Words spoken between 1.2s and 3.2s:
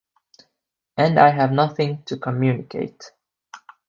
have nothing to communicate.